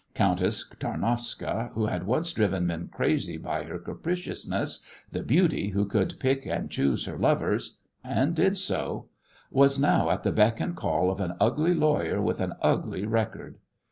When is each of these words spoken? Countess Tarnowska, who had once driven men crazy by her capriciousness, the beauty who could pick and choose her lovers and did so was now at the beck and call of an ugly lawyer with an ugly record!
Countess 0.15 0.65
Tarnowska, 0.79 1.71
who 1.73 1.85
had 1.85 2.07
once 2.07 2.33
driven 2.33 2.65
men 2.65 2.87
crazy 2.91 3.37
by 3.37 3.65
her 3.65 3.77
capriciousness, 3.77 4.79
the 5.11 5.21
beauty 5.21 5.67
who 5.69 5.85
could 5.85 6.15
pick 6.19 6.43
and 6.47 6.71
choose 6.71 7.05
her 7.05 7.19
lovers 7.19 7.77
and 8.03 8.33
did 8.35 8.57
so 8.57 9.09
was 9.51 9.77
now 9.79 10.09
at 10.09 10.23
the 10.23 10.31
beck 10.31 10.59
and 10.59 10.75
call 10.75 11.11
of 11.11 11.19
an 11.19 11.33
ugly 11.39 11.75
lawyer 11.75 12.19
with 12.19 12.39
an 12.41 12.53
ugly 12.63 13.05
record! 13.05 13.59